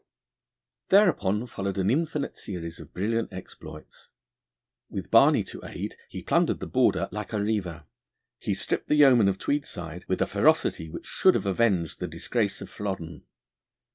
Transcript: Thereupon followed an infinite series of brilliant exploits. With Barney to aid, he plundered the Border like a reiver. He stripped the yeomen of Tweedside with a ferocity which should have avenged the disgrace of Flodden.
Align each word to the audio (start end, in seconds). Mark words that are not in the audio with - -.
Thereupon 0.89 1.45
followed 1.45 1.77
an 1.77 1.91
infinite 1.91 2.35
series 2.35 2.79
of 2.79 2.91
brilliant 2.91 3.31
exploits. 3.31 4.07
With 4.89 5.11
Barney 5.11 5.43
to 5.43 5.61
aid, 5.63 5.95
he 6.09 6.23
plundered 6.23 6.59
the 6.59 6.65
Border 6.65 7.07
like 7.11 7.33
a 7.33 7.39
reiver. 7.39 7.85
He 8.39 8.55
stripped 8.55 8.87
the 8.87 8.95
yeomen 8.95 9.27
of 9.27 9.37
Tweedside 9.37 10.05
with 10.07 10.19
a 10.19 10.25
ferocity 10.25 10.89
which 10.89 11.05
should 11.05 11.35
have 11.35 11.45
avenged 11.45 11.99
the 11.99 12.07
disgrace 12.07 12.61
of 12.61 12.69
Flodden. 12.71 13.25